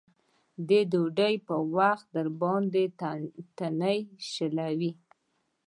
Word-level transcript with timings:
د 0.67 0.69
ډوډۍ 0.91 1.35
په 1.47 1.55
وخت 1.75 2.05
درباندې 2.15 2.85
تڼۍ 3.57 3.99
شلوي. 4.31 4.91